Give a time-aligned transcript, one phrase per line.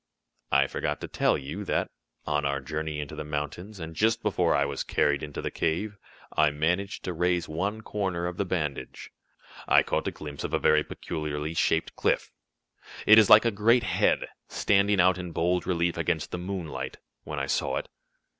[0.51, 1.91] "I forgot to tell you that,
[2.25, 5.95] on our journey into the mountains, and just before I was carried into the cave,
[6.35, 9.11] I managed to raise one corner of the bandage.
[9.67, 12.31] I caught a glimpse of a very peculiarly shaped cliff
[13.05, 17.37] it is like a great head, standing out in bold relief against the moonlight, when
[17.37, 17.87] I saw it.